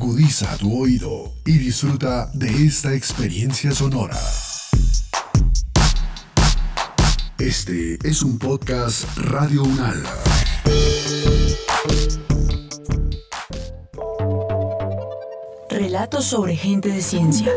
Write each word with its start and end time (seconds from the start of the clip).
Agudiza 0.00 0.56
tu 0.58 0.80
oído 0.80 1.32
y 1.44 1.58
disfruta 1.58 2.30
de 2.32 2.66
esta 2.66 2.94
experiencia 2.94 3.72
sonora. 3.72 4.16
Este 7.36 7.98
es 8.04 8.22
un 8.22 8.38
podcast 8.38 9.08
Radio 9.16 9.64
Unal. 9.64 10.00
Relatos 15.68 16.26
sobre 16.26 16.54
gente 16.54 16.90
de 16.90 17.02
ciencia. 17.02 17.52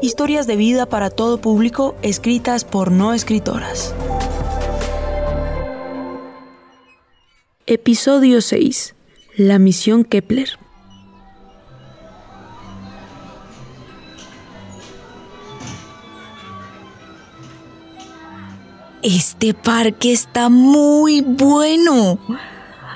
Historias 0.00 0.46
de 0.46 0.56
vida 0.56 0.86
para 0.86 1.10
todo 1.10 1.38
público 1.38 1.96
escritas 2.00 2.64
por 2.64 2.90
no 2.90 3.12
escritoras. 3.12 3.94
Episodio 7.66 8.40
6. 8.40 8.95
La 9.36 9.58
misión 9.58 10.02
Kepler. 10.04 10.48
Este 19.02 19.52
parque 19.52 20.12
está 20.12 20.48
muy 20.48 21.20
bueno. 21.20 22.18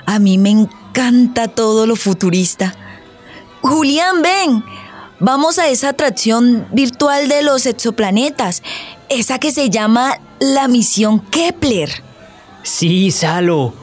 A 0.07 0.17
mí 0.17 0.39
me 0.39 0.49
encanta 0.49 1.47
todo 1.47 1.85
lo 1.85 1.95
futurista. 1.95 2.73
Julián, 3.61 4.23
ven. 4.23 4.63
Vamos 5.19 5.59
a 5.59 5.67
esa 5.67 5.89
atracción 5.89 6.67
virtual 6.71 7.27
de 7.27 7.43
los 7.43 7.67
exoplanetas, 7.67 8.63
esa 9.09 9.37
que 9.37 9.51
se 9.51 9.69
llama 9.69 10.19
la 10.39 10.67
misión 10.67 11.19
Kepler. 11.19 12.01
Sí, 12.63 13.11
Salo. 13.11 13.80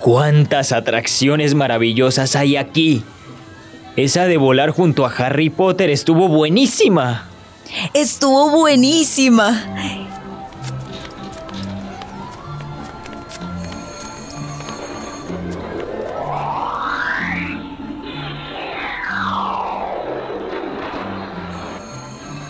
¿Cuántas 0.00 0.72
atracciones 0.72 1.54
maravillosas 1.54 2.34
hay 2.34 2.56
aquí? 2.56 3.04
Esa 3.96 4.24
de 4.24 4.38
volar 4.38 4.70
junto 4.70 5.04
a 5.04 5.10
Harry 5.10 5.50
Potter 5.50 5.90
estuvo 5.90 6.26
buenísima. 6.26 7.28
Estuvo 7.92 8.48
buenísima. 8.48 9.62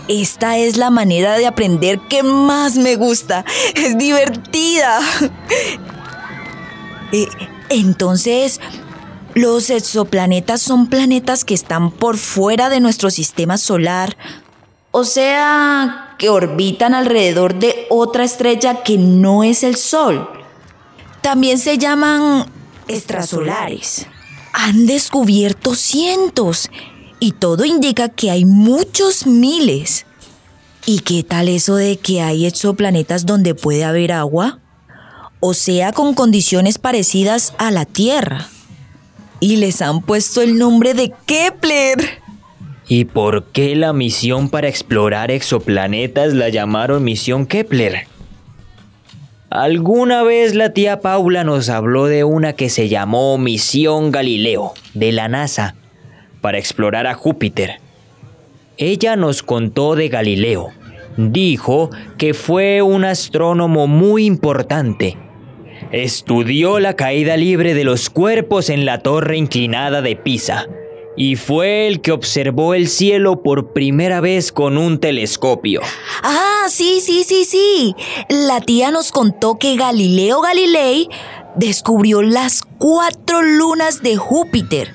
Esta 0.07 0.57
es 0.57 0.77
la 0.77 0.91
manera 0.91 1.37
de 1.37 1.49
aprender 1.49 1.99
que 2.09 2.23
más 2.23 2.77
me 2.77 2.95
gusta. 2.95 3.45
Es 3.75 3.99
divertida. 3.99 5.01
Entonces, 7.71 8.61
los 9.35 9.71
exoplanetas 9.71 10.61
son 10.61 10.89
planetas 10.89 11.45
que 11.45 11.55
están 11.55 11.93
por 11.93 12.19
fuera 12.19 12.69
de 12.69 12.81
nuestro 12.81 13.11
sistema 13.11 13.57
solar. 13.59 14.17
O 14.91 15.05
sea, 15.05 16.17
que 16.19 16.29
orbitan 16.29 16.95
alrededor 16.95 17.55
de 17.55 17.87
otra 17.89 18.25
estrella 18.25 18.83
que 18.83 18.99
no 18.99 19.45
es 19.45 19.63
el 19.63 19.77
Sol. 19.77 20.29
También 21.23 21.59
se 21.59 21.79
llaman 21.79 22.45
extrasolares. 22.89 24.07
Han 24.53 24.87
descubierto 24.87 25.77
cientos 25.77 26.71
y 27.21 27.33
todo 27.33 27.65
indica 27.65 28.09
que 28.09 28.33
hay 28.33 28.45
muchos 28.45 29.27
miles. 29.27 30.07
¿Y 30.87 31.01
qué 31.01 31.23
tal 31.23 31.49
eso 31.49 31.77
de 31.77 31.99
que 31.99 32.21
hay 32.21 32.47
exoplanetas 32.47 33.27
donde 33.27 33.55
puede 33.55 33.85
haber 33.85 34.11
agua? 34.11 34.60
O 35.41 35.55
sea, 35.55 35.93
con 35.93 36.15
condiciones 36.15 36.79
parecidas 36.79 37.55
a 37.57 37.71
la 37.71 37.87
Tierra. 37.87 38.47
Y 39.41 39.57
les 39.57 39.81
han 39.81 40.03
puesto 40.03 40.43
el 40.43 40.59
nombre 40.59 40.93
de 40.93 41.13
Kepler. 41.25 42.21
¿Y 42.89 43.07
por 43.07 43.45
qué 43.45 43.75
la 43.75 43.95
misión 43.95 44.51
para 44.51 44.69
explorar 44.69 45.31
exoplanetas 45.31 46.35
la 46.35 46.51
llamaron 46.51 47.03
misión 47.05 47.47
Kepler? 47.47 48.07
Alguna 49.49 50.23
vez 50.23 50.55
la 50.55 50.75
tía 50.75 51.01
Paula 51.01 51.43
nos 51.43 51.71
habló 51.71 52.07
de 52.07 52.23
una 52.25 52.53
que 52.53 52.69
se 52.69 52.89
llamó 52.89 53.39
Misión 53.39 54.11
Galileo, 54.11 54.75
de 54.93 55.11
la 55.11 55.29
NASA, 55.29 55.75
para 56.41 56.59
explorar 56.59 57.07
a 57.07 57.15
Júpiter. 57.15 57.81
Ella 58.77 59.17
nos 59.17 59.43
contó 59.43 59.97
de 59.97 60.09
Galileo. 60.09 60.69
Dijo 61.17 61.91
que 62.19 62.35
fue 62.35 62.83
un 62.83 63.05
astrónomo 63.05 63.87
muy 63.87 64.25
importante. 64.25 65.17
Estudió 65.93 66.81
la 66.81 66.95
caída 66.95 67.37
libre 67.37 67.75
de 67.75 67.85
los 67.85 68.11
cuerpos 68.11 68.71
en 68.71 68.85
la 68.85 68.99
torre 68.99 69.37
inclinada 69.37 70.03
de 70.03 70.17
Pisa 70.17 70.67
y 71.17 71.37
fue 71.37 71.87
el 71.87 72.01
que 72.01 72.13
observó 72.13 72.73
el 72.75 72.89
cielo 72.89 73.43
por 73.43 73.73
primera 73.73 74.21
vez 74.21 74.53
con 74.53 74.79
un 74.79 75.01
telescopio. 75.01 75.83
Ah, 76.23 76.67
sí, 76.69 77.01
sí, 77.01 77.25
sí, 77.25 77.45
sí. 77.45 77.95
La 78.29 78.61
tía 78.61 78.91
nos 78.91 79.11
contó 79.11 79.59
que 79.59 79.77
Galileo 79.77 80.41
Galilei 80.41 81.09
descubrió 81.57 82.23
las 82.23 82.63
cuatro 82.79 83.43
lunas 83.43 84.03
de 84.03 84.17
Júpiter 84.17 84.95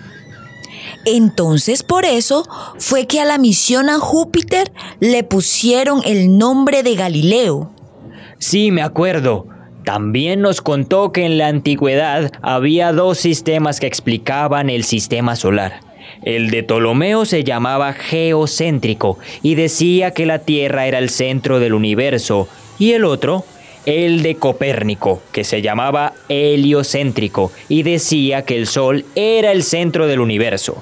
entonces 1.06 1.84
por 1.84 2.04
eso 2.04 2.48
fue 2.80 3.06
que 3.06 3.22
a 3.22 3.26
la 3.26 3.38
misión 3.38 3.90
a 3.90 4.00
Júpiter 4.00 4.72
le 5.00 5.24
pusieron 5.24 6.02
el 6.04 6.38
nombre 6.38 6.84
de 6.84 6.96
Galileo. 6.96 7.72
Sí, 8.40 8.72
me 8.72 8.82
acuerdo. 8.82 9.48
También 9.86 10.42
nos 10.42 10.62
contó 10.62 11.12
que 11.12 11.26
en 11.26 11.38
la 11.38 11.48
antigüedad 11.48 12.32
había 12.42 12.92
dos 12.92 13.20
sistemas 13.20 13.80
que 13.80 13.86
explicaban 13.86 14.72
el 14.72 14.84
sistema 14.84 15.36
solar. 15.36 15.80
El 16.24 16.50
de 16.50 16.64
Ptolomeo 16.64 17.26
se 17.26 17.44
llamaba 17.44 17.94
geocéntrico 17.94 19.20
y 19.44 19.54
decía 19.54 20.10
que 20.12 20.26
la 20.26 20.40
Tierra 20.40 20.88
era 20.88 20.98
el 20.98 21.12
centro 21.12 21.60
del 21.60 21.76
universo, 21.76 22.48
y 22.80 22.94
el 22.94 23.06
otro, 23.06 23.46
el 23.86 24.24
de 24.24 24.36
Copérnico, 24.36 25.22
que 25.32 25.44
se 25.44 25.62
llamaba 25.62 26.14
heliocéntrico 26.30 27.52
y 27.70 27.84
decía 27.84 28.44
que 28.44 28.56
el 28.56 28.66
Sol 28.66 29.06
era 29.14 29.52
el 29.52 29.62
centro 29.62 30.08
del 30.08 30.20
universo. 30.20 30.82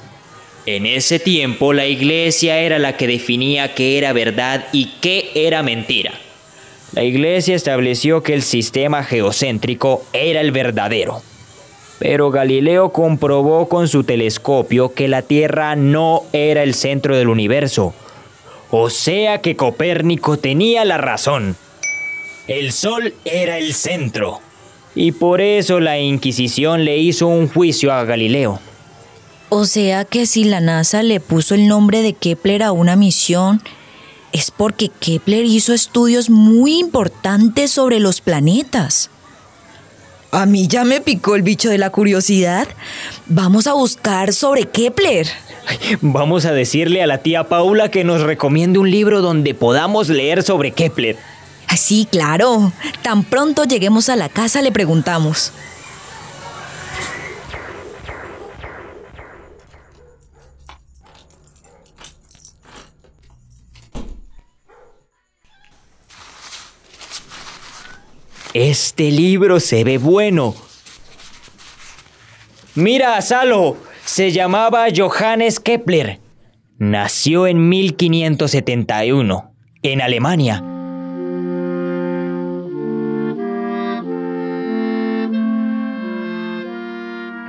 En 0.66 0.86
ese 0.86 1.20
tiempo 1.20 1.74
la 1.74 1.88
iglesia 1.88 2.60
era 2.60 2.80
la 2.80 2.96
que 2.96 3.08
definía 3.08 3.76
qué 3.76 3.98
era 3.98 4.14
verdad 4.14 4.66
y 4.72 4.94
qué 5.02 5.30
era 5.36 5.62
mentira. 5.62 6.14
La 6.94 7.04
iglesia 7.04 7.56
estableció 7.56 8.22
que 8.22 8.34
el 8.34 8.44
sistema 8.44 9.04
geocéntrico 9.04 10.04
era 10.14 10.42
el 10.42 10.52
verdadero. 10.52 11.24
Pero 11.98 12.30
Galileo 12.30 12.92
comprobó 12.92 13.68
con 13.68 13.88
su 13.88 14.04
telescopio 14.04 14.94
que 14.94 15.08
la 15.08 15.24
Tierra 15.24 15.76
no 15.76 16.24
era 16.34 16.62
el 16.62 16.76
centro 16.76 17.18
del 17.18 17.30
universo. 17.30 17.94
O 18.70 18.90
sea 18.90 19.42
que 19.42 19.56
Copérnico 19.56 20.38
tenía 20.38 20.86
la 20.86 20.98
razón. 20.98 21.56
El 22.48 22.72
Sol 22.72 23.14
era 23.26 23.58
el 23.58 23.74
centro. 23.74 24.40
Y 24.94 25.14
por 25.14 25.42
eso 25.42 25.80
la 25.80 26.00
Inquisición 26.00 26.86
le 26.86 26.98
hizo 26.98 27.28
un 27.28 27.48
juicio 27.48 27.92
a 27.92 28.04
Galileo. 28.04 28.60
O 29.50 29.66
sea 29.66 30.06
que 30.06 30.26
si 30.26 30.44
la 30.44 30.60
NASA 30.60 31.02
le 31.04 31.20
puso 31.20 31.56
el 31.56 31.68
nombre 31.68 32.02
de 32.02 32.14
Kepler 32.14 32.64
a 32.64 32.72
una 32.72 32.96
misión, 32.96 33.62
es 34.34 34.52
porque 34.52 34.90
Kepler 35.00 35.46
hizo 35.46 35.74
estudios 35.74 36.30
muy 36.30 36.80
importantes 36.80 37.72
sobre 37.72 38.00
los 38.00 38.20
planetas. 38.20 39.10
A 40.32 40.48
mí 40.48 40.68
ya 40.68 40.84
me 40.84 41.00
picó 41.00 41.36
el 41.36 41.44
bicho 41.44 41.70
de 41.70 41.78
la 41.78 41.92
curiosidad. 41.92 42.68
Vamos 43.28 43.68
a 43.68 43.74
buscar 43.74 44.34
sobre 44.34 44.66
Kepler. 44.66 45.28
Vamos 46.02 46.46
a 46.46 46.52
decirle 46.52 47.04
a 47.04 47.08
la 47.08 47.20
tía 47.20 47.44
Paula 47.44 47.92
que 47.92 48.04
nos 48.04 48.22
recomiende 48.22 48.80
un 48.80 48.90
libro 48.90 49.22
donde 49.22 49.54
podamos 49.54 50.10
leer 50.10 50.42
sobre 50.42 50.72
Kepler. 50.72 51.16
Sí, 51.78 52.08
claro. 52.12 52.72
Tan 53.04 53.24
pronto 53.24 53.64
lleguemos 53.64 54.10
a 54.10 54.16
la 54.16 54.30
casa 54.30 54.62
le 54.64 54.72
preguntamos. 54.72 55.52
Este 68.54 69.10
libro 69.10 69.60
se 69.60 69.84
ve 69.84 69.98
bueno. 69.98 70.54
Mira, 72.76 73.20
Salo, 73.22 73.78
se 74.06 74.32
llamaba 74.32 74.86
Johannes 74.96 75.60
Kepler. 75.60 76.20
Nació 76.78 77.48
en 77.48 77.68
1571, 77.68 79.52
en 79.82 80.02
Alemania. 80.02 80.64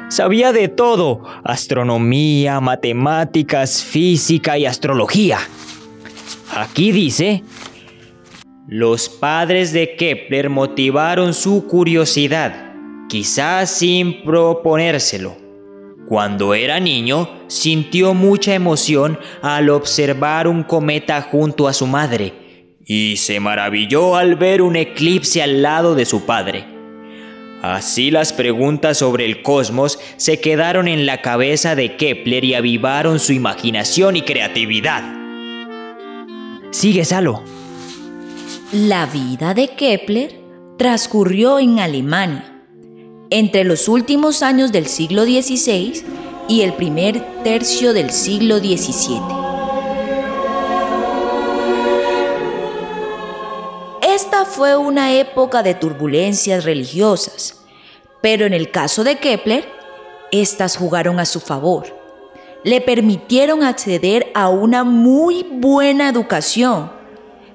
Sabía 0.09 0.53
de 0.53 0.69
todo, 0.69 1.23
astronomía, 1.45 2.61
matemáticas, 2.61 3.83
física 3.85 4.57
y 4.57 4.65
astrología. 4.65 5.39
Aquí 6.55 6.93
dice 6.93 7.43
los 8.77 9.09
padres 9.09 9.73
de 9.73 9.95
Kepler 9.95 10.51
motivaron 10.51 11.33
su 11.33 11.69
curiosidad, 11.69 12.73
quizás 13.09 13.71
sin 13.71 14.25
proponérselo, 14.25 15.37
Cuando 16.09 16.55
era 16.55 16.81
niño, 16.81 17.31
sintió 17.47 18.15
mucha 18.15 18.53
emoción 18.53 19.17
al 19.43 19.71
observar 19.71 20.49
un 20.49 20.65
cometa 20.65 21.23
junto 21.23 21.69
a 21.69 21.73
su 21.73 21.87
madre 21.87 22.33
y 22.85 23.15
se 23.17 23.39
maravilló 23.39 24.17
al 24.17 24.35
ver 24.35 24.61
un 24.61 24.75
eclipse 24.75 25.41
al 25.41 25.63
lado 25.63 25.95
de 25.95 26.05
su 26.05 26.27
padre. 26.27 26.65
Así 27.63 28.11
las 28.11 28.33
preguntas 28.33 28.99
sobre 28.99 29.25
el 29.25 29.41
cosmos 29.43 30.01
se 30.17 30.41
quedaron 30.41 30.89
en 30.89 31.07
la 31.07 31.23
cabeza 31.23 31.77
de 31.77 31.95
Kepler 31.95 32.45
y 32.45 32.55
avivaron 32.55 33.21
su 33.21 33.33
imaginación 33.33 34.17
y 34.17 34.23
creatividad. 34.23 35.05
Sigue, 36.73 37.05
Salo. 37.05 37.64
La 38.77 39.07
vida 39.07 39.55
de 39.55 39.69
Kepler 39.69 40.37
transcurrió 40.79 41.61
en 41.61 41.79
Alemania 41.79 42.61
entre 43.31 43.63
los 43.63 43.87
últimos 43.87 44.43
años 44.43 44.73
del 44.73 44.87
siglo 44.87 45.23
XVI 45.23 46.05
y 46.49 46.63
el 46.63 46.73
primer 46.73 47.25
tercio 47.45 47.93
del 47.93 48.11
siglo 48.11 48.59
XVII. 48.59 49.21
Esta 54.03 54.45
fue 54.45 54.77
una 54.77 55.13
época 55.13 55.63
de 55.63 55.77
turbulencias 55.77 56.65
religiosas, 56.65 57.63
pero 58.23 58.45
en 58.45 58.55
el 58.55 58.73
caso 58.73 59.05
de 59.05 59.19
Kepler, 59.19 59.69
estas 60.33 60.77
jugaron 60.77 61.21
a 61.21 61.27
su 61.27 61.39
favor. 61.39 61.97
Le 62.65 62.81
permitieron 62.81 63.63
acceder 63.63 64.33
a 64.35 64.49
una 64.49 64.83
muy 64.83 65.47
buena 65.49 66.09
educación 66.09 67.04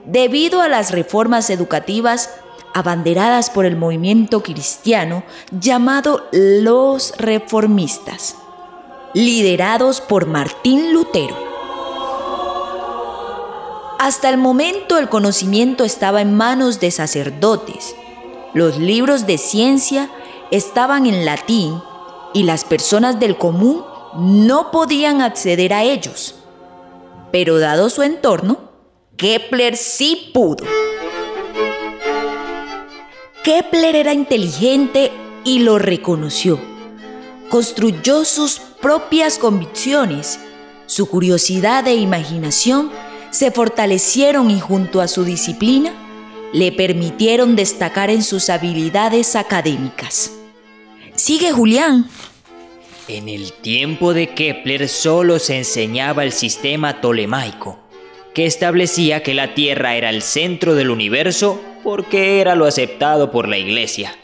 debido 0.05 0.61
a 0.61 0.67
las 0.67 0.91
reformas 0.91 1.49
educativas 1.49 2.29
abanderadas 2.73 3.49
por 3.49 3.65
el 3.65 3.75
movimiento 3.75 4.43
cristiano 4.43 5.23
llamado 5.51 6.27
los 6.31 7.13
reformistas, 7.17 8.35
liderados 9.13 10.01
por 10.01 10.27
Martín 10.27 10.93
Lutero. 10.93 11.49
Hasta 13.99 14.29
el 14.29 14.37
momento 14.37 14.97
el 14.97 15.09
conocimiento 15.09 15.83
estaba 15.83 16.21
en 16.21 16.33
manos 16.33 16.79
de 16.79 16.89
sacerdotes. 16.89 17.95
Los 18.53 18.77
libros 18.77 19.27
de 19.27 19.37
ciencia 19.37 20.09
estaban 20.51 21.05
en 21.05 21.25
latín 21.25 21.81
y 22.33 22.43
las 22.43 22.63
personas 22.63 23.19
del 23.19 23.37
común 23.37 23.83
no 24.15 24.71
podían 24.71 25.21
acceder 25.21 25.73
a 25.73 25.83
ellos. 25.83 26.35
Pero 27.31 27.59
dado 27.59 27.89
su 27.89 28.01
entorno, 28.01 28.68
Kepler 29.19 29.75
sí 29.75 30.31
pudo. 30.33 30.65
Kepler 33.43 33.97
era 33.97 34.13
inteligente 34.13 35.11
y 35.43 35.59
lo 35.59 35.77
reconoció. 35.77 36.57
Construyó 37.49 38.23
sus 38.23 38.61
propias 38.81 39.37
convicciones. 39.37 40.39
Su 40.85 41.09
curiosidad 41.09 41.85
e 41.87 41.95
imaginación 41.95 42.91
se 43.29 43.51
fortalecieron 43.51 44.51
y 44.51 44.61
junto 44.61 45.01
a 45.01 45.09
su 45.09 45.25
disciplina 45.25 45.91
le 46.53 46.71
permitieron 46.71 47.57
destacar 47.57 48.09
en 48.09 48.23
sus 48.23 48.49
habilidades 48.49 49.35
académicas. 49.35 50.31
Sigue 51.15 51.51
Julián. 51.51 52.09
En 53.09 53.27
el 53.27 53.51
tiempo 53.51 54.13
de 54.13 54.33
Kepler 54.33 54.87
solo 54.87 55.39
se 55.39 55.57
enseñaba 55.57 56.23
el 56.23 56.31
sistema 56.31 57.01
tolemaico, 57.01 57.88
que 58.33 58.45
establecía 58.45 59.23
que 59.23 59.33
la 59.33 59.53
Tierra 59.53 59.95
era 59.95 60.09
el 60.09 60.21
centro 60.21 60.75
del 60.75 60.89
universo 60.89 61.61
porque 61.83 62.41
era 62.41 62.55
lo 62.55 62.65
aceptado 62.65 63.31
por 63.31 63.47
la 63.47 63.57
iglesia. 63.57 64.15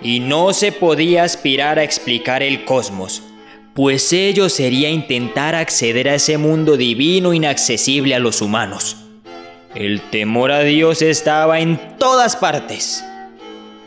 Y 0.00 0.20
no 0.20 0.52
se 0.52 0.72
podía 0.72 1.24
aspirar 1.24 1.78
a 1.78 1.84
explicar 1.84 2.42
el 2.42 2.64
cosmos, 2.64 3.22
pues 3.74 4.12
ello 4.12 4.48
sería 4.48 4.90
intentar 4.90 5.54
acceder 5.54 6.08
a 6.08 6.14
ese 6.14 6.38
mundo 6.38 6.76
divino 6.76 7.32
inaccesible 7.32 8.14
a 8.14 8.18
los 8.18 8.40
humanos. 8.42 8.96
El 9.74 10.00
temor 10.10 10.50
a 10.50 10.60
Dios 10.60 11.02
estaba 11.02 11.60
en 11.60 11.96
todas 11.98 12.36
partes. 12.36 13.04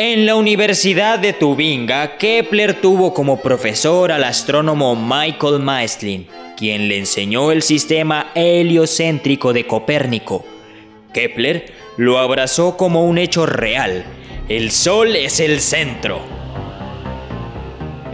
En 0.04 0.26
la 0.26 0.34
Universidad 0.34 1.20
de 1.20 1.32
Tubinga, 1.32 2.18
Kepler 2.18 2.82
tuvo 2.82 3.14
como 3.14 3.40
profesor 3.40 4.12
al 4.12 4.24
astrónomo 4.24 4.96
Michael 4.96 5.60
Maeslin, 5.60 6.26
quien 6.58 6.88
le 6.88 6.98
enseñó 6.98 7.52
el 7.52 7.62
sistema 7.62 8.32
heliocéntrico 8.34 9.54
de 9.54 9.68
Copérnico. 9.68 10.44
Kepler 11.14 11.72
lo 11.98 12.18
abrazó 12.18 12.78
como 12.78 13.06
un 13.06 13.20
hecho 13.20 13.46
real. 13.46 14.04
El 14.50 14.72
Sol 14.72 15.16
es 15.16 15.40
el 15.40 15.60
centro. 15.60 16.20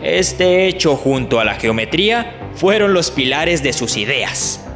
Este 0.04 0.68
hecho 0.68 0.98
junto 0.98 1.40
a 1.40 1.46
la 1.46 1.56
geometría 1.56 2.50
fueron 2.54 2.94
los 2.94 3.12
pilares 3.12 3.64
de 3.64 3.72
sus 3.72 3.96
ideas. 3.96 4.67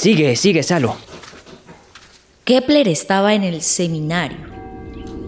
Sigue, 0.00 0.34
sigue, 0.34 0.62
Salo. 0.62 0.96
Kepler 2.44 2.88
estaba 2.88 3.34
en 3.34 3.44
el 3.44 3.60
seminario 3.60 4.38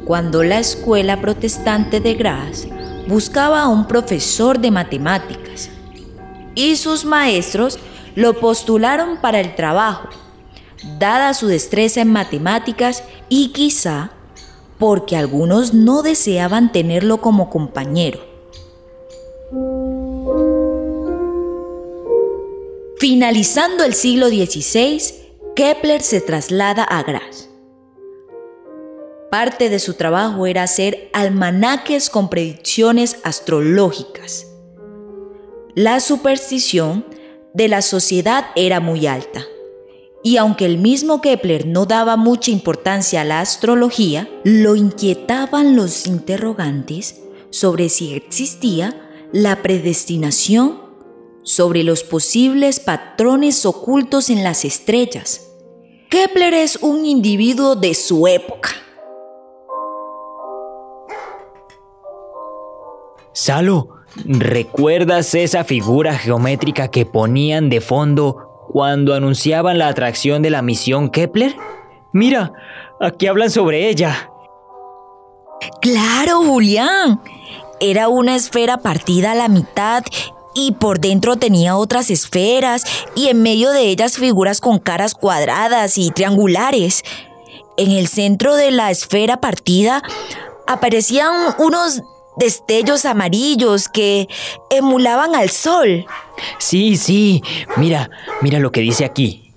cuando 0.07 0.43
la 0.43 0.61
escuela 0.61 1.21
protestante 1.21 2.01
de 2.01 2.15
Graz 2.15 2.69
buscaba 3.07 3.61
a 3.61 3.69
un 3.69 3.87
profesor 3.87 4.59
de 4.59 4.71
matemáticas 4.71 5.69
y 6.55 6.77
sus 6.77 7.05
maestros 7.05 7.79
lo 8.15 8.41
postularon 8.41 9.19
para 9.19 9.41
el 9.41 9.55
trabajo, 9.57 10.09
dada 10.99 11.35
su 11.35 11.49
destreza 11.49 12.01
en 12.01 12.11
matemáticas 12.11 13.05
y 13.29 13.49
quizá 13.49 14.13
porque 14.79 15.19
algunos 15.19 15.75
no 15.75 16.03
deseaban 16.03 16.73
tenerlo 16.73 17.21
como 17.21 17.51
compañero. 17.51 18.31
Finalizando 23.03 23.83
el 23.83 23.95
siglo 23.95 24.29
XVI, 24.29 25.03
Kepler 25.57 26.03
se 26.03 26.21
traslada 26.21 26.85
a 26.85 27.03
Graz 27.03 27.49
Parte 29.29 29.69
de 29.69 29.81
su 29.81 29.95
trabajo 29.95 30.47
era 30.47 30.63
hacer 30.63 31.11
almanaques 31.13 32.09
con 32.09 32.31
predicciones 32.31 33.17
astrológicas. 33.25 34.47
La 35.75 35.99
superstición 35.99 37.05
de 37.55 37.67
la 37.67 37.83
sociedad 37.83 38.45
era 38.55 38.79
muy 38.79 39.09
alta. 39.09 39.47
Y 40.23 40.37
aunque 40.37 40.65
el 40.65 40.79
mismo 40.79 41.21
Kepler 41.21 41.67
no 41.67 41.87
daba 41.87 42.17
mucha 42.17 42.53
importancia 42.53 43.23
a 43.23 43.25
la 43.25 43.41
astrología, 43.41 44.31
lo 44.44 44.77
inquietaban 44.77 45.75
los 45.75 46.06
interrogantes 46.06 47.21
sobre 47.51 47.89
si 47.89 48.15
existía 48.15 49.11
la 49.32 49.61
predestinación, 49.61 50.81
sobre 51.43 51.82
los 51.82 52.03
posibles 52.03 52.81
patrones 52.81 53.67
ocultos 53.67 54.31
en 54.31 54.44
las 54.44 54.65
estrellas. 54.65 55.49
Kepler 56.08 56.55
es 56.55 56.77
un 56.77 57.06
individuo 57.06 57.75
de 57.75 57.94
su 57.94 58.27
época 58.27 58.70
Salo, 63.34 63.89
¿recuerdas 64.27 65.34
esa 65.34 65.65
figura 65.65 66.15
geométrica 66.15 66.89
que 66.89 67.06
ponían 67.06 67.70
de 67.70 67.81
fondo 67.81 68.67
cuando 68.69 69.15
anunciaban 69.15 69.79
la 69.79 69.89
atracción 69.89 70.43
de 70.43 70.51
la 70.51 70.61
misión 70.61 71.08
Kepler? 71.08 71.56
Mira, 72.13 72.53
aquí 73.01 73.27
hablan 73.27 73.51
sobre 73.51 73.89
ella. 73.89 74.31
Claro, 75.81 76.43
Julián. 76.44 77.22
Era 77.81 78.08
una 78.08 78.37
esfera 78.37 78.79
partida 78.79 79.32
a 79.32 79.34
la 79.34 79.49
mitad 79.49 80.05
y 80.55 80.73
por 80.73 81.01
dentro 81.01 81.37
tenía 81.37 81.77
otras 81.77 82.11
esferas 82.11 82.85
y 83.15 83.29
en 83.29 83.43
medio 83.43 83.71
de 83.71 83.82
ellas 83.82 84.17
figuras 84.17 84.61
con 84.61 84.79
caras 84.79 85.15
cuadradas 85.15 85.99
y 85.99 86.11
triangulares. 86.11 87.03
En 87.77 87.91
el 87.91 88.09
centro 88.09 88.55
de 88.55 88.71
la 88.71 88.91
esfera 88.91 89.41
partida 89.41 90.03
aparecían 90.67 91.32
unos 91.59 92.03
destellos 92.37 93.05
amarillos 93.05 93.89
que 93.89 94.29
emulaban 94.71 95.35
al 95.35 95.51
sol. 95.51 96.06
Sí, 96.59 96.97
sí, 96.97 97.43
mira, 97.77 98.11
mira 98.41 98.59
lo 98.59 98.73
que 98.73 98.81
dice 98.81 99.05
aquí. 99.05 99.53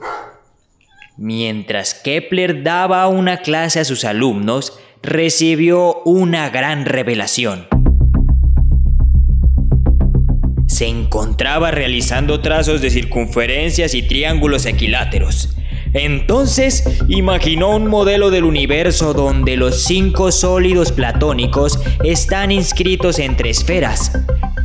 Mientras 1.18 1.94
Kepler 1.94 2.64
daba 2.64 3.08
una 3.08 3.38
clase 3.38 3.80
a 3.80 3.86
sus 3.86 4.04
alumnos, 4.04 4.78
recibió 5.02 6.02
una 6.04 6.50
gran 6.50 6.86
revelación. 6.86 7.68
Se 10.76 10.88
encontraba 10.88 11.72
realizando 11.72 12.42
trazos 12.42 12.82
de 12.82 12.90
circunferencias 12.90 13.94
y 13.94 14.04
triángulos 14.04 14.66
equiláteros. 14.66 15.56
Entonces 15.94 16.84
imaginó 17.08 17.70
un 17.70 17.88
modelo 17.88 18.30
del 18.30 18.44
universo 18.44 19.14
donde 19.14 19.56
los 19.56 19.86
cinco 19.86 20.34
sólidos 20.34 20.92
platónicos 20.92 21.80
están 22.04 22.52
inscritos 22.52 23.20
entre 23.20 23.52
esferas, 23.52 24.12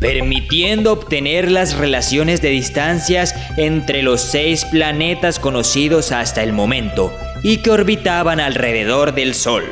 permitiendo 0.01 0.95
obtener 0.95 1.49
las 1.49 1.77
relaciones 1.77 2.43
de 2.43 2.51
distancias 2.51 3.33
entre 3.57 4.03
los 4.03 4.21
seis 4.21 4.65
planetas 4.65 5.39
conocidos 5.39 6.11
hasta 6.11 6.43
el 6.43 6.53
momento 6.53 7.13
y 7.45 7.59
que 7.59 7.71
orbitaban 7.71 8.41
alrededor 8.41 9.15
del 9.15 9.37
Sol. 9.37 9.63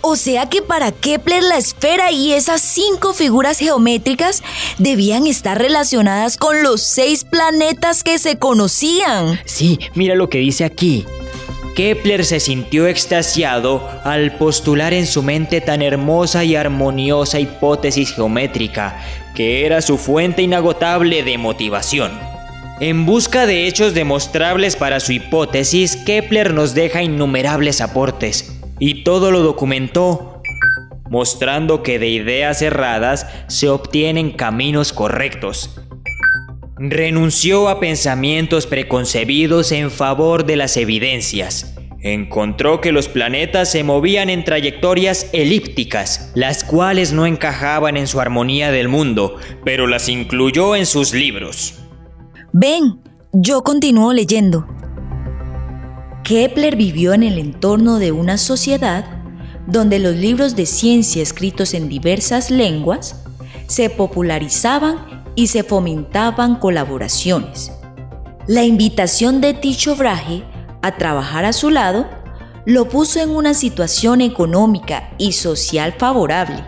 O 0.00 0.16
sea 0.16 0.48
que 0.48 0.62
para 0.62 0.92
Kepler 0.92 1.42
la 1.42 1.56
esfera 1.56 2.12
y 2.12 2.32
esas 2.32 2.60
cinco 2.60 3.12
figuras 3.12 3.58
geométricas 3.58 4.42
debían 4.78 5.26
estar 5.26 5.58
relacionadas 5.58 6.36
con 6.36 6.62
los 6.62 6.82
seis 6.82 7.24
planetas 7.24 8.04
que 8.04 8.18
se 8.18 8.38
conocían. 8.38 9.40
Sí, 9.44 9.78
mira 9.94 10.14
lo 10.14 10.28
que 10.28 10.38
dice 10.38 10.64
aquí. 10.64 11.04
Kepler 11.76 12.24
se 12.24 12.40
sintió 12.40 12.86
extasiado 12.86 13.86
al 14.02 14.38
postular 14.38 14.94
en 14.94 15.06
su 15.06 15.22
mente 15.22 15.60
tan 15.60 15.82
hermosa 15.82 16.42
y 16.42 16.56
armoniosa 16.56 17.38
hipótesis 17.38 18.14
geométrica, 18.14 19.04
que 19.34 19.66
era 19.66 19.82
su 19.82 19.98
fuente 19.98 20.40
inagotable 20.40 21.22
de 21.22 21.36
motivación. 21.36 22.18
En 22.80 23.04
busca 23.04 23.46
de 23.46 23.66
hechos 23.66 23.92
demostrables 23.92 24.76
para 24.76 25.00
su 25.00 25.12
hipótesis, 25.12 25.96
Kepler 25.96 26.54
nos 26.54 26.74
deja 26.74 27.02
innumerables 27.02 27.82
aportes, 27.82 28.55
y 28.78 29.04
todo 29.04 29.30
lo 29.30 29.40
documentó, 29.42 30.42
mostrando 31.08 31.82
que 31.82 31.98
de 31.98 32.08
ideas 32.08 32.62
erradas 32.62 33.26
se 33.48 33.68
obtienen 33.68 34.32
caminos 34.32 34.92
correctos. 34.92 35.80
Renunció 36.78 37.68
a 37.68 37.80
pensamientos 37.80 38.66
preconcebidos 38.66 39.72
en 39.72 39.90
favor 39.90 40.44
de 40.44 40.56
las 40.56 40.76
evidencias. 40.76 41.74
Encontró 42.02 42.80
que 42.80 42.92
los 42.92 43.08
planetas 43.08 43.72
se 43.72 43.82
movían 43.82 44.28
en 44.28 44.44
trayectorias 44.44 45.30
elípticas, 45.32 46.30
las 46.34 46.62
cuales 46.62 47.12
no 47.12 47.24
encajaban 47.26 47.96
en 47.96 48.06
su 48.06 48.20
armonía 48.20 48.70
del 48.70 48.88
mundo, 48.88 49.36
pero 49.64 49.86
las 49.86 50.08
incluyó 50.08 50.76
en 50.76 50.86
sus 50.86 51.14
libros. 51.14 51.80
Ven, 52.52 53.00
yo 53.32 53.62
continúo 53.62 54.12
leyendo. 54.12 54.66
Kepler 56.26 56.74
vivió 56.74 57.14
en 57.14 57.22
el 57.22 57.38
entorno 57.38 58.00
de 58.00 58.10
una 58.10 58.36
sociedad 58.36 59.04
donde 59.68 60.00
los 60.00 60.16
libros 60.16 60.56
de 60.56 60.66
ciencia 60.66 61.22
escritos 61.22 61.72
en 61.72 61.88
diversas 61.88 62.50
lenguas 62.50 63.22
se 63.68 63.90
popularizaban 63.90 65.24
y 65.36 65.46
se 65.46 65.62
fomentaban 65.62 66.56
colaboraciones. 66.56 67.70
La 68.48 68.64
invitación 68.64 69.40
de 69.40 69.54
Tycho 69.54 69.94
Brahe 69.94 70.42
a 70.82 70.96
trabajar 70.96 71.44
a 71.44 71.52
su 71.52 71.70
lado 71.70 72.08
lo 72.64 72.88
puso 72.88 73.20
en 73.20 73.30
una 73.30 73.54
situación 73.54 74.20
económica 74.20 75.14
y 75.18 75.30
social 75.30 75.94
favorable 75.96 76.64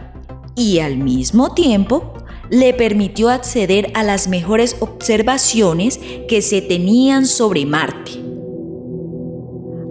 y 0.55 0.79
al 0.79 0.99
mismo 0.99 1.53
tiempo 1.55 2.15
le 2.49 2.75
permitió 2.75 3.29
acceder 3.29 3.91
a 3.95 4.05
las 4.05 4.29
mejores 4.29 4.77
observaciones 4.79 5.99
que 6.29 6.43
se 6.43 6.63
tenían 6.63 7.27
sobre 7.27 7.67
Marte 7.67 8.28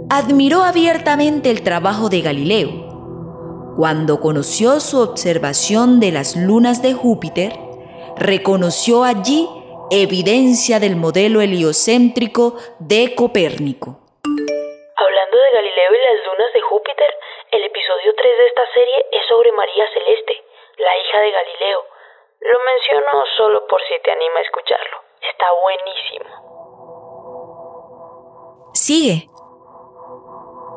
admiró 0.09 0.63
abiertamente 0.63 1.49
el 1.49 1.63
trabajo 1.63 2.07
de 2.09 2.21
Galileo. 2.21 2.69
Cuando 3.75 4.21
conoció 4.21 4.79
su 4.79 5.01
observación 5.01 5.99
de 5.99 6.11
las 6.11 6.37
lunas 6.37 6.81
de 6.81 6.93
Júpiter, 6.93 7.51
reconoció 8.15 9.03
allí 9.03 9.49
evidencia 9.91 10.79
del 10.79 10.95
modelo 10.95 11.41
heliocéntrico 11.41 12.55
de 12.79 13.13
Copérnico. 13.15 13.99
Hablando 14.23 15.37
de 15.37 15.51
Galileo 15.51 15.91
y 15.91 15.99
las 15.99 16.25
lunas 16.25 16.53
de 16.53 16.61
Júpiter, 16.61 17.11
el 17.51 17.63
episodio 17.65 18.15
3 18.15 18.37
de 18.39 18.47
esta 18.47 18.63
serie 18.73 19.05
es 19.11 19.27
sobre 19.27 19.51
María 19.51 19.85
Celeste, 19.93 20.43
la 20.77 20.97
hija 20.97 21.19
de 21.19 21.31
Galileo. 21.31 21.83
Lo 22.41 22.59
menciono 22.63 23.23
solo 23.35 23.67
por 23.67 23.81
si 23.81 23.93
te 24.03 24.11
anima 24.11 24.39
a 24.39 24.41
escucharlo. 24.41 24.97
Está 25.21 25.47
buenísimo. 25.61 26.47
Sigue. 28.73 29.36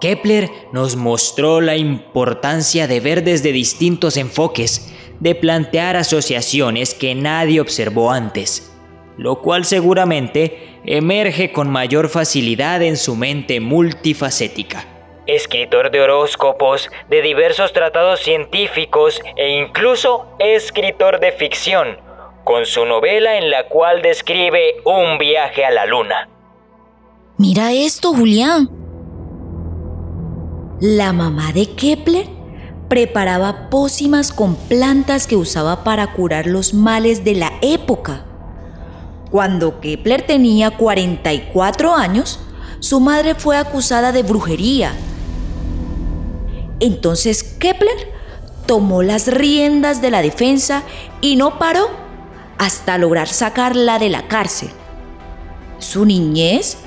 Kepler 0.01 0.51
nos 0.73 0.97
mostró 0.97 1.61
la 1.61 1.77
importancia 1.77 2.87
de 2.87 3.01
ver 3.01 3.23
desde 3.23 3.53
distintos 3.53 4.17
enfoques, 4.17 4.93
de 5.21 5.35
plantear 5.35 5.97
asociaciones 5.97 6.95
que 6.95 7.15
nadie 7.15 7.61
observó 7.61 8.11
antes, 8.11 8.73
lo 9.19 9.43
cual 9.43 9.67
seguramente 9.67 10.81
emerge 10.85 11.53
con 11.53 11.71
mayor 11.71 12.09
facilidad 12.09 12.83
en 12.83 12.97
su 12.97 13.15
mente 13.15 13.61
multifacética. 13.61 14.87
Escritor 15.27 15.91
de 15.91 16.01
horóscopos, 16.01 16.89
de 17.11 17.21
diversos 17.21 17.73
tratados 17.73 18.21
científicos 18.21 19.21
e 19.37 19.51
incluso 19.51 20.27
escritor 20.39 21.21
de 21.21 21.33
ficción, 21.33 21.99
con 22.45 22.65
su 22.65 22.87
novela 22.87 23.37
en 23.37 23.51
la 23.51 23.69
cual 23.69 24.01
describe 24.01 24.77
un 24.85 25.19
viaje 25.19 25.65
a 25.65 25.71
la 25.71 25.85
luna. 25.85 26.29
Mira 27.37 27.73
esto, 27.73 28.15
Julián. 28.15 28.80
La 30.81 31.13
mamá 31.13 31.53
de 31.53 31.67
Kepler 31.67 32.27
preparaba 32.89 33.69
pócimas 33.69 34.33
con 34.33 34.57
plantas 34.57 35.27
que 35.27 35.37
usaba 35.37 35.85
para 35.85 36.15
curar 36.15 36.47
los 36.47 36.73
males 36.73 37.23
de 37.23 37.35
la 37.35 37.53
época. 37.61 38.25
Cuando 39.31 39.79
Kepler 39.81 40.23
tenía 40.23 40.71
44 40.79 41.95
años, 41.95 42.41
su 42.79 42.99
madre 42.99 43.35
fue 43.35 43.59
acusada 43.59 44.11
de 44.11 44.23
brujería. 44.23 44.95
Entonces 46.81 47.43
Kepler 47.43 48.15
tomó 48.65 49.03
las 49.03 49.27
riendas 49.27 50.01
de 50.01 50.11
la 50.11 50.23
defensa 50.23 50.83
y 51.21 51.37
no 51.37 51.59
paró 51.59 51.91
hasta 52.57 52.97
lograr 52.97 53.29
sacarla 53.29 53.99
de 53.99 54.09
la 54.09 54.29
cárcel. 54.29 54.71
Su 55.79 56.07
niñez 56.07 56.79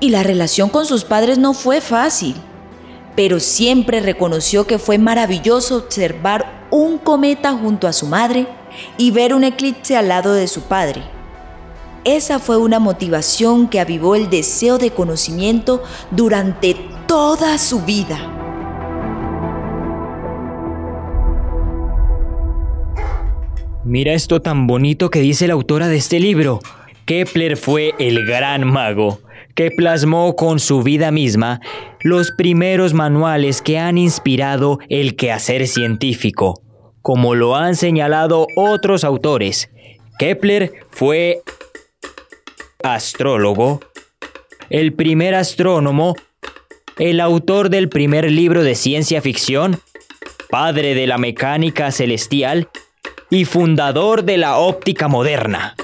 y 0.00 0.10
la 0.10 0.24
relación 0.24 0.70
con 0.70 0.86
sus 0.86 1.04
padres 1.04 1.38
no 1.38 1.54
fue 1.54 1.80
fácil 1.80 2.34
pero 3.18 3.40
siempre 3.40 3.98
reconoció 3.98 4.68
que 4.68 4.78
fue 4.78 4.96
maravilloso 4.96 5.78
observar 5.78 6.68
un 6.70 6.98
cometa 6.98 7.52
junto 7.52 7.88
a 7.88 7.92
su 7.92 8.06
madre 8.06 8.46
y 8.96 9.10
ver 9.10 9.34
un 9.34 9.42
eclipse 9.42 9.96
al 9.96 10.06
lado 10.06 10.34
de 10.34 10.46
su 10.46 10.62
padre. 10.62 11.02
Esa 12.04 12.38
fue 12.38 12.58
una 12.58 12.78
motivación 12.78 13.66
que 13.66 13.80
avivó 13.80 14.14
el 14.14 14.30
deseo 14.30 14.78
de 14.78 14.92
conocimiento 14.92 15.82
durante 16.12 16.76
toda 17.08 17.58
su 17.58 17.80
vida. 17.80 18.20
Mira 23.82 24.12
esto 24.12 24.40
tan 24.40 24.68
bonito 24.68 25.10
que 25.10 25.18
dice 25.18 25.48
la 25.48 25.54
autora 25.54 25.88
de 25.88 25.96
este 25.96 26.20
libro. 26.20 26.60
Kepler 27.04 27.56
fue 27.56 27.96
el 27.98 28.24
gran 28.24 28.64
mago 28.64 29.18
que 29.58 29.72
plasmó 29.72 30.36
con 30.36 30.60
su 30.60 30.84
vida 30.84 31.10
misma 31.10 31.60
los 32.02 32.30
primeros 32.30 32.94
manuales 32.94 33.60
que 33.60 33.76
han 33.76 33.98
inspirado 33.98 34.78
el 34.88 35.16
quehacer 35.16 35.66
científico, 35.66 36.62
como 37.02 37.34
lo 37.34 37.56
han 37.56 37.74
señalado 37.74 38.46
otros 38.54 39.02
autores. 39.02 39.68
Kepler 40.16 40.74
fue 40.90 41.40
astrólogo, 42.84 43.80
el 44.70 44.92
primer 44.92 45.34
astrónomo, 45.34 46.14
el 46.96 47.18
autor 47.18 47.68
del 47.68 47.88
primer 47.88 48.30
libro 48.30 48.62
de 48.62 48.76
ciencia 48.76 49.20
ficción, 49.20 49.80
padre 50.50 50.94
de 50.94 51.08
la 51.08 51.18
mecánica 51.18 51.90
celestial 51.90 52.68
y 53.28 53.44
fundador 53.44 54.22
de 54.22 54.38
la 54.38 54.58
óptica 54.58 55.08
moderna. 55.08 55.74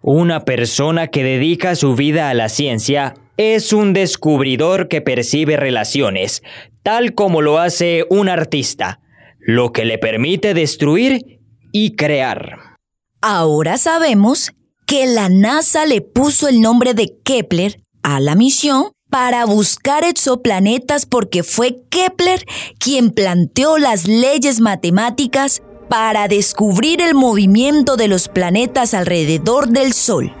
Una 0.00 0.44
persona 0.44 1.08
que 1.08 1.24
dedica 1.24 1.74
su 1.74 1.94
vida 1.94 2.30
a 2.30 2.34
la 2.34 2.48
ciencia 2.48 3.14
es 3.36 3.72
un 3.72 3.92
descubridor 3.92 4.88
que 4.88 5.00
percibe 5.00 5.56
relaciones, 5.56 6.42
tal 6.82 7.14
como 7.14 7.42
lo 7.42 7.58
hace 7.58 8.04
un 8.08 8.28
artista, 8.28 9.00
lo 9.40 9.72
que 9.72 9.84
le 9.84 9.98
permite 9.98 10.54
destruir 10.54 11.40
y 11.72 11.96
crear. 11.96 12.76
Ahora 13.20 13.76
sabemos 13.78 14.52
que 14.86 15.06
la 15.06 15.28
NASA 15.28 15.84
le 15.86 16.00
puso 16.00 16.48
el 16.48 16.60
nombre 16.60 16.94
de 16.94 17.14
Kepler 17.24 17.82
a 18.02 18.20
la 18.20 18.34
misión 18.34 18.92
para 19.10 19.44
buscar 19.46 20.04
exoplanetas 20.04 21.06
porque 21.06 21.42
fue 21.42 21.82
Kepler 21.90 22.44
quien 22.78 23.10
planteó 23.10 23.78
las 23.78 24.06
leyes 24.06 24.60
matemáticas 24.60 25.62
para 25.88 26.28
descubrir 26.28 27.00
el 27.00 27.14
movimiento 27.14 27.96
de 27.96 28.08
los 28.08 28.28
planetas 28.28 28.94
alrededor 28.94 29.68
del 29.68 29.92
Sol. 29.92 30.32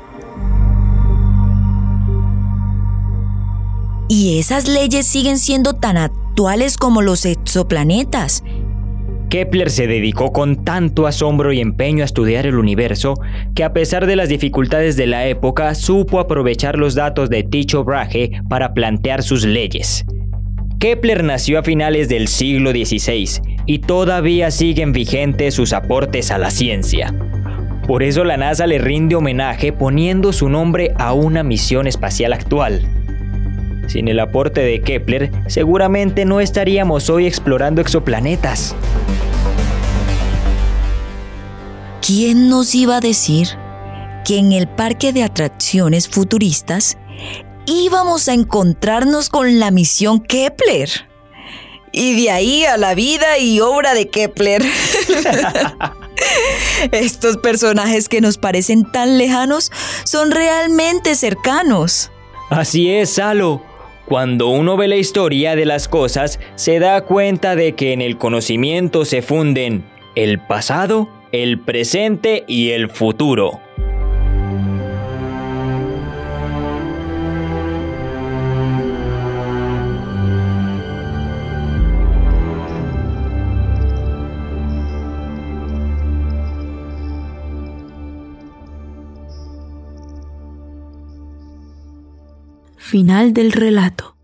Y 4.08 4.38
esas 4.38 4.68
leyes 4.68 5.06
siguen 5.06 5.38
siendo 5.38 5.74
tan 5.74 5.96
actuales 5.96 6.76
como 6.76 7.02
los 7.02 7.24
exoplanetas. 7.24 8.42
Kepler 9.28 9.70
se 9.70 9.86
dedicó 9.86 10.32
con 10.32 10.64
tanto 10.64 11.06
asombro 11.06 11.52
y 11.52 11.60
empeño 11.60 12.02
a 12.02 12.06
estudiar 12.06 12.46
el 12.46 12.56
universo 12.56 13.14
que 13.54 13.64
a 13.64 13.74
pesar 13.74 14.06
de 14.06 14.16
las 14.16 14.30
dificultades 14.30 14.96
de 14.96 15.06
la 15.06 15.26
época 15.26 15.74
supo 15.74 16.18
aprovechar 16.18 16.78
los 16.78 16.94
datos 16.94 17.28
de 17.28 17.42
Tycho 17.42 17.84
Brahe 17.84 18.40
para 18.48 18.72
plantear 18.72 19.22
sus 19.22 19.44
leyes. 19.44 20.06
Kepler 20.78 21.24
nació 21.24 21.58
a 21.58 21.62
finales 21.62 22.08
del 22.08 22.28
siglo 22.28 22.70
XVI 22.70 23.57
y 23.68 23.80
todavía 23.80 24.50
siguen 24.50 24.92
vigentes 24.92 25.52
sus 25.54 25.74
aportes 25.74 26.30
a 26.30 26.38
la 26.38 26.50
ciencia. 26.50 27.14
Por 27.86 28.02
eso 28.02 28.24
la 28.24 28.38
NASA 28.38 28.66
le 28.66 28.78
rinde 28.78 29.14
homenaje 29.14 29.74
poniendo 29.74 30.32
su 30.32 30.48
nombre 30.48 30.94
a 30.96 31.12
una 31.12 31.42
misión 31.42 31.86
espacial 31.86 32.32
actual. 32.32 32.80
Sin 33.86 34.08
el 34.08 34.20
aporte 34.20 34.62
de 34.62 34.80
Kepler, 34.80 35.30
seguramente 35.48 36.24
no 36.24 36.40
estaríamos 36.40 37.10
hoy 37.10 37.26
explorando 37.26 37.82
exoplanetas. 37.82 38.74
¿Quién 42.00 42.48
nos 42.48 42.74
iba 42.74 42.96
a 42.96 43.00
decir 43.00 43.48
que 44.24 44.38
en 44.38 44.52
el 44.52 44.66
parque 44.66 45.12
de 45.12 45.24
atracciones 45.24 46.08
futuristas 46.08 46.96
íbamos 47.66 48.30
a 48.30 48.32
encontrarnos 48.32 49.28
con 49.28 49.58
la 49.58 49.70
misión 49.70 50.20
Kepler? 50.20 51.07
Y 51.92 52.22
de 52.22 52.30
ahí 52.30 52.64
a 52.64 52.76
la 52.76 52.94
vida 52.94 53.38
y 53.38 53.60
obra 53.60 53.94
de 53.94 54.08
Kepler. 54.08 54.62
Estos 56.92 57.36
personajes 57.36 58.08
que 58.08 58.20
nos 58.20 58.38
parecen 58.38 58.90
tan 58.90 59.18
lejanos 59.18 59.70
son 60.04 60.30
realmente 60.30 61.14
cercanos. 61.14 62.10
Así 62.50 62.90
es, 62.90 63.10
Salo. 63.10 63.62
Cuando 64.06 64.48
uno 64.48 64.76
ve 64.76 64.88
la 64.88 64.96
historia 64.96 65.54
de 65.54 65.66
las 65.66 65.86
cosas, 65.86 66.40
se 66.54 66.78
da 66.78 67.04
cuenta 67.04 67.56
de 67.56 67.74
que 67.74 67.92
en 67.92 68.00
el 68.00 68.16
conocimiento 68.16 69.04
se 69.04 69.20
funden 69.20 69.84
el 70.14 70.40
pasado, 70.40 71.10
el 71.30 71.60
presente 71.60 72.44
y 72.48 72.70
el 72.70 72.88
futuro. 72.88 73.60
Final 92.78 93.34
del 93.34 93.50
relato. 93.50 94.14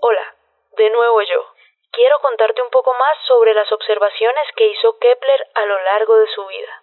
Hola, 0.00 0.34
de 0.78 0.88
nuevo 0.88 1.20
yo. 1.20 1.44
Quiero 1.92 2.18
contarte 2.20 2.62
un 2.62 2.70
poco 2.70 2.94
más 2.94 3.16
sobre 3.28 3.52
las 3.52 3.70
observaciones 3.70 4.44
que 4.56 4.66
hizo 4.66 4.98
Kepler 4.98 5.48
a 5.54 5.66
lo 5.66 5.78
largo 5.84 6.16
de 6.16 6.26
su 6.28 6.46
vida. 6.46 6.82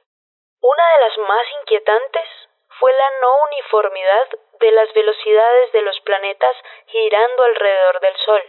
Una 0.61 0.83
de 0.93 0.99
las 1.09 1.17
más 1.27 1.45
inquietantes 1.59 2.29
fue 2.79 2.93
la 2.93 3.19
no 3.19 3.33
uniformidad 3.49 4.29
de 4.59 4.71
las 4.71 4.93
velocidades 4.93 5.71
de 5.71 5.81
los 5.81 5.99
planetas 6.01 6.55
girando 6.85 7.43
alrededor 7.43 7.99
del 7.99 8.15
Sol. 8.17 8.43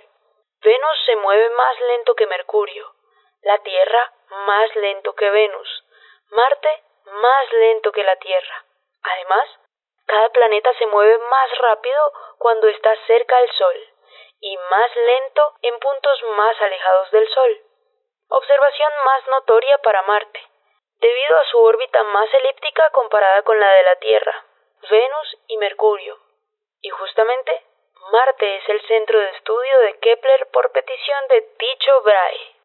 Venus 0.60 0.98
se 1.06 1.16
mueve 1.16 1.48
más 1.50 1.80
lento 1.80 2.14
que 2.14 2.26
Mercurio, 2.26 2.94
la 3.42 3.58
Tierra 3.62 4.12
más 4.46 4.76
lento 4.76 5.14
que 5.14 5.30
Venus, 5.30 5.84
Marte 6.30 6.82
más 7.04 7.52
lento 7.52 7.92
que 7.92 8.04
la 8.04 8.16
Tierra. 8.16 8.64
Además, 9.02 9.48
cada 10.06 10.28
planeta 10.30 10.72
se 10.78 10.86
mueve 10.86 11.18
más 11.18 11.58
rápido 11.58 12.12
cuando 12.38 12.68
está 12.68 12.94
cerca 13.06 13.36
del 13.40 13.50
Sol 13.52 13.76
y 14.40 14.56
más 14.56 14.96
lento 14.96 15.54
en 15.62 15.78
puntos 15.78 16.22
más 16.36 16.60
alejados 16.60 17.10
del 17.10 17.28
Sol. 17.28 17.60
Observación 18.28 18.92
más 19.04 19.26
notoria 19.28 19.78
para 19.78 20.02
Marte, 20.02 20.40
debido 21.00 21.36
a 21.36 21.44
su 21.46 21.58
órbita 21.58 22.02
más 22.04 22.32
elíptica 22.34 22.90
comparada 22.90 23.42
con 23.42 23.58
la 23.58 23.72
de 23.72 23.82
la 23.82 23.96
Tierra, 23.96 24.44
Venus 24.90 25.36
y 25.48 25.56
Mercurio. 25.56 26.18
Y 26.82 26.90
justamente, 26.90 27.62
Marte 28.12 28.56
es 28.56 28.68
el 28.68 28.80
centro 28.86 29.18
de 29.18 29.30
estudio 29.30 29.78
de 29.80 29.98
Kepler 29.98 30.48
por 30.52 30.70
petición 30.72 31.28
de 31.28 31.42
Tycho 31.42 32.02
Brahe. 32.02 32.56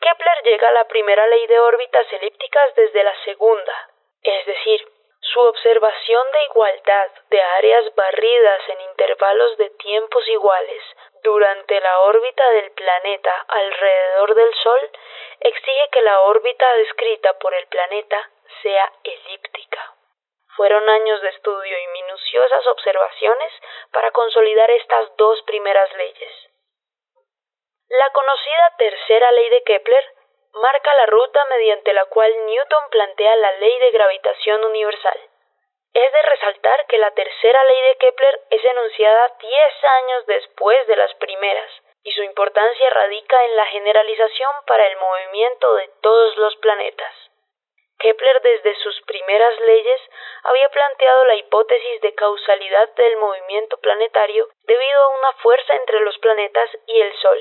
Kepler 0.00 0.42
llega 0.44 0.68
a 0.68 0.72
la 0.72 0.88
primera 0.88 1.26
ley 1.26 1.46
de 1.46 1.60
órbitas 1.60 2.06
elípticas 2.12 2.74
desde 2.74 3.02
la 3.04 3.14
segunda, 3.24 3.90
es 4.22 4.46
decir, 4.46 4.89
su 5.20 5.40
observación 5.40 6.26
de 6.32 6.42
igualdad 6.44 7.10
de 7.28 7.40
áreas 7.40 7.94
barridas 7.94 8.68
en 8.68 8.80
intervalos 8.80 9.56
de 9.58 9.70
tiempos 9.70 10.26
iguales 10.28 10.82
durante 11.22 11.78
la 11.80 12.00
órbita 12.00 12.48
del 12.50 12.70
planeta 12.72 13.44
alrededor 13.48 14.34
del 14.34 14.54
Sol 14.54 14.90
exige 15.40 15.88
que 15.92 16.02
la 16.02 16.22
órbita 16.22 16.72
descrita 16.74 17.38
por 17.38 17.54
el 17.54 17.66
planeta 17.66 18.30
sea 18.62 18.92
elíptica. 19.04 19.94
Fueron 20.56 20.88
años 20.88 21.20
de 21.22 21.28
estudio 21.28 21.78
y 21.78 22.02
minuciosas 22.02 22.66
observaciones 22.66 23.52
para 23.92 24.10
consolidar 24.10 24.70
estas 24.70 25.16
dos 25.16 25.42
primeras 25.42 25.92
leyes. 25.94 26.32
La 27.88 28.10
conocida 28.10 28.74
tercera 28.78 29.32
ley 29.32 29.48
de 29.50 29.62
Kepler 29.64 30.04
marca 30.54 30.94
la 30.94 31.06
ruta 31.06 31.44
mediante 31.50 31.92
la 31.92 32.04
cual 32.06 32.32
Newton 32.46 32.90
plantea 32.90 33.36
la 33.36 33.52
ley 33.52 33.78
de 33.78 33.90
gravitación 33.90 34.64
universal. 34.64 35.18
Es 35.92 36.12
de 36.12 36.22
resaltar 36.22 36.86
que 36.86 36.98
la 36.98 37.10
tercera 37.12 37.64
ley 37.64 37.82
de 37.82 37.96
Kepler 37.96 38.40
es 38.50 38.64
enunciada 38.64 39.36
10 39.40 39.84
años 39.84 40.26
después 40.26 40.86
de 40.86 40.96
las 40.96 41.14
primeras, 41.14 41.70
y 42.04 42.12
su 42.12 42.22
importancia 42.22 42.90
radica 42.90 43.44
en 43.44 43.56
la 43.56 43.66
generalización 43.66 44.52
para 44.66 44.86
el 44.86 44.96
movimiento 44.96 45.74
de 45.74 45.88
todos 46.00 46.36
los 46.36 46.56
planetas. 46.56 47.14
Kepler 47.98 48.40
desde 48.40 48.74
sus 48.76 49.00
primeras 49.02 49.60
leyes 49.60 50.00
había 50.44 50.68
planteado 50.70 51.24
la 51.26 51.34
hipótesis 51.34 52.00
de 52.00 52.14
causalidad 52.14 52.88
del 52.94 53.16
movimiento 53.18 53.76
planetario 53.78 54.48
debido 54.62 55.02
a 55.02 55.18
una 55.18 55.32
fuerza 55.42 55.74
entre 55.74 56.00
los 56.00 56.16
planetas 56.18 56.70
y 56.86 57.00
el 57.00 57.12
Sol. 57.18 57.38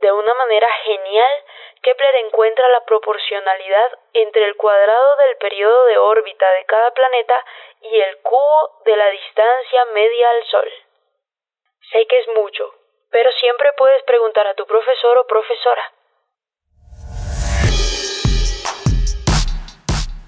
De 0.00 0.12
una 0.12 0.34
manera 0.34 0.68
genial, 0.84 1.44
Kepler 1.82 2.16
encuentra 2.16 2.68
la 2.68 2.84
proporcionalidad 2.84 3.98
entre 4.12 4.44
el 4.44 4.56
cuadrado 4.56 5.16
del 5.16 5.36
periodo 5.38 5.86
de 5.86 5.98
órbita 5.98 6.50
de 6.52 6.64
cada 6.66 6.90
planeta 6.92 7.44
y 7.80 8.00
el 8.00 8.18
cubo 8.18 8.82
de 8.84 8.96
la 8.96 9.08
distancia 9.08 9.84
media 9.86 10.30
al 10.30 10.44
Sol. 10.44 10.72
Sé 11.92 12.06
que 12.06 12.18
es 12.18 12.28
mucho, 12.28 12.74
pero 13.10 13.30
siempre 13.32 13.72
puedes 13.78 14.02
preguntar 14.02 14.46
a 14.46 14.54
tu 14.54 14.66
profesor 14.66 15.18
o 15.18 15.26
profesora. 15.26 15.92